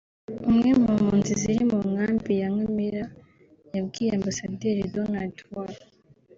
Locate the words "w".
5.51-5.53